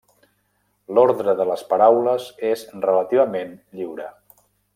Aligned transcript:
L'ordre 0.97 1.35
de 1.41 1.47
les 1.49 1.63
paraules 1.73 2.25
és 2.53 2.65
relativament 2.87 3.53
lliure. 3.81 4.11